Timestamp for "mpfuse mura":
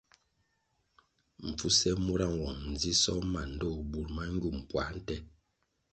1.47-2.27